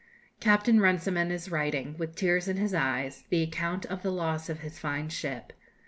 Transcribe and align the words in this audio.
Captain 0.39 0.79
Runciman 0.79 1.29
is 1.29 1.51
writing, 1.51 1.95
with 1.95 2.15
tears 2.15 2.47
in 2.47 2.57
his 2.57 2.73
eyes, 2.73 3.23
the 3.29 3.43
account 3.43 3.85
of 3.85 4.01
the 4.01 4.09
loss 4.09 4.49
of 4.49 4.61
his 4.61 4.79
fine 4.79 5.09
ship. 5.09 5.53